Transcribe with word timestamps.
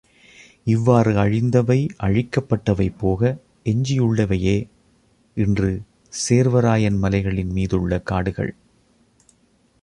இவ்வாறு 0.63 1.11
அழிந்தவை, 1.13 1.87
அழிக்கப்பட்டவை 2.03 2.93
போக 2.97 3.39
எஞ்சியுள்ளவையே 3.65 4.67
இன்று 5.37 5.81
சேர்வராயன் 6.29 6.97
மலைகளின் 6.97 7.51
மீதுள்ள 7.51 7.99
காடுகள். 7.99 8.55